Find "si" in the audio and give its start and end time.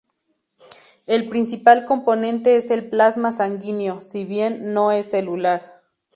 4.01-4.25